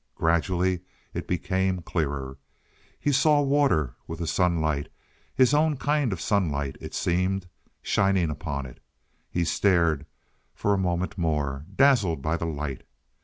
Gradually 0.15 0.79
it 1.13 1.27
became 1.27 1.83
clearer. 1.83 2.39
He 2.99 3.11
saw 3.11 3.41
water, 3.41 3.93
with 4.07 4.17
the 4.17 4.25
sunlight 4.25 4.89
his 5.35 5.53
own 5.53 5.77
kind 5.77 6.11
of 6.11 6.19
sunlight 6.19 6.75
it 6.81 6.95
seemed 6.95 7.47
shining 7.83 8.31
upon 8.31 8.65
it. 8.65 8.79
He 9.29 9.45
stared 9.45 10.07
for 10.55 10.73
a 10.73 10.77
moment 10.79 11.19
more, 11.19 11.67
dazzled 11.75 12.23
by 12.23 12.35
the 12.35 12.47
light. 12.47 12.81